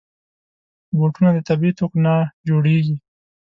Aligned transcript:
بوټونه 0.97 1.29
د 1.33 1.37
طبعي 1.47 1.71
توکو 1.77 1.97
نه 2.05 2.13
جوړېږي. 2.47 2.95